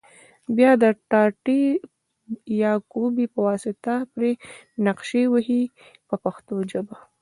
بیا 0.57 0.71
د 0.83 0.85
ټاټې 1.09 1.61
یا 2.63 2.73
کوبې 2.91 3.25
په 3.33 3.39
واسطه 3.47 3.93
پرې 4.13 4.31
نقش 4.85 5.09
وهي 5.33 5.61
په 6.07 6.15
پښتو 6.23 6.55
ژبه. 6.71 6.95